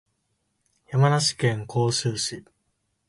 [0.87, 2.43] 山梨県甲州市